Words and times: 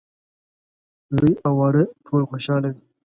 لوی 1.15 1.33
او 1.45 1.53
واړه 1.59 1.83
ټول 2.05 2.21
خوشاله 2.29 2.69
وي. 2.73 2.81